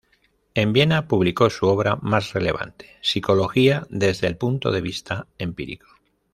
En 0.55 0.73
Viena 0.73 1.07
publicó 1.07 1.51
su 1.51 1.67
obra 1.67 1.95
más 1.97 2.33
relevante: 2.33 2.97
"Psicología 3.03 3.85
desde 3.91 4.25
el 4.25 4.35
punto 4.35 4.71
de 4.71 4.81
vista 4.81 5.27
empírico". 5.37 5.85